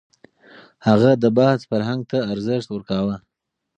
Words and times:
هغه 0.87 1.11
د 1.23 1.25
بحث 1.37 1.61
فرهنګ 1.69 2.01
ته 2.11 2.17
ارزښت 2.33 2.67
ورکاوه. 2.71 3.15